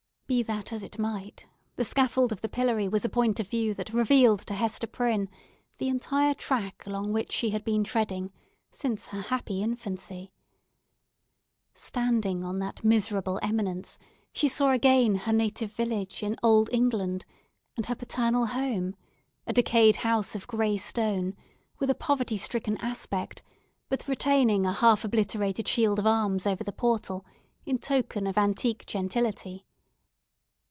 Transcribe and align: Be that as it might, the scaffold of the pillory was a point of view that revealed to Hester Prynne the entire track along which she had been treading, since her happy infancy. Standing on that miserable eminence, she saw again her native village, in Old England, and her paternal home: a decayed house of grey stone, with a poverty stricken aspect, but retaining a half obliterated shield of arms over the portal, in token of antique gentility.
Be 0.31 0.43
that 0.43 0.71
as 0.71 0.81
it 0.81 0.97
might, 0.97 1.45
the 1.75 1.83
scaffold 1.83 2.31
of 2.31 2.39
the 2.39 2.47
pillory 2.47 2.87
was 2.87 3.03
a 3.03 3.09
point 3.09 3.41
of 3.41 3.49
view 3.49 3.73
that 3.73 3.91
revealed 3.93 4.39
to 4.47 4.53
Hester 4.53 4.87
Prynne 4.87 5.27
the 5.77 5.89
entire 5.89 6.33
track 6.33 6.85
along 6.87 7.11
which 7.11 7.33
she 7.33 7.49
had 7.49 7.65
been 7.65 7.83
treading, 7.83 8.31
since 8.71 9.07
her 9.07 9.19
happy 9.23 9.61
infancy. 9.61 10.31
Standing 11.73 12.45
on 12.45 12.59
that 12.59 12.81
miserable 12.81 13.41
eminence, 13.43 13.97
she 14.31 14.47
saw 14.47 14.71
again 14.71 15.15
her 15.15 15.33
native 15.33 15.73
village, 15.73 16.23
in 16.23 16.37
Old 16.41 16.69
England, 16.71 17.25
and 17.75 17.87
her 17.87 17.95
paternal 17.95 18.45
home: 18.45 18.95
a 19.45 19.51
decayed 19.51 19.97
house 19.97 20.33
of 20.33 20.47
grey 20.47 20.77
stone, 20.77 21.35
with 21.77 21.89
a 21.89 21.93
poverty 21.93 22.37
stricken 22.37 22.77
aspect, 22.77 23.41
but 23.89 24.07
retaining 24.07 24.65
a 24.65 24.71
half 24.71 25.03
obliterated 25.03 25.67
shield 25.67 25.99
of 25.99 26.07
arms 26.07 26.47
over 26.47 26.63
the 26.63 26.71
portal, 26.71 27.25
in 27.65 27.77
token 27.77 28.25
of 28.25 28.37
antique 28.37 28.85
gentility. 28.85 29.65